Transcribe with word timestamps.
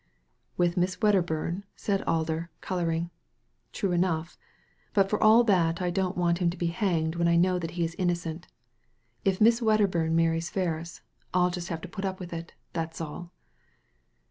"With 0.57 0.77
Miss 0.77 0.95
Wedderbum/* 0.95 1.61
said 1.75 2.01
Alder, 2.07 2.49
colouring." 2.59 3.11
True 3.71 3.91
enough; 3.91 4.35
but 4.95 5.11
for 5.11 5.21
all 5.21 5.43
that 5.43 5.79
I 5.79 5.91
don't 5.91 6.17
want 6.17 6.39
him 6.39 6.49
to 6.49 6.57
be 6.57 6.69
hanged 6.73 7.13
when 7.17 7.27
I 7.27 7.35
know 7.35 7.59
that 7.59 7.69
he 7.77 7.83
is 7.85 7.95
innocent 7.99 8.47
If 9.23 9.39
Miss 9.39 9.61
Wedderbum 9.61 10.15
marries 10.15 10.49
Ferris 10.49 11.01
I'll 11.35 11.51
just 11.51 11.69
have 11.69 11.81
to 11.81 11.87
put 11.87 12.03
up 12.03 12.19
with 12.19 12.33
it, 12.33 12.55
that's 12.73 12.99
all." 12.99 13.31